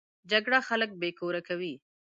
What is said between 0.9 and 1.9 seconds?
بې کوره کوي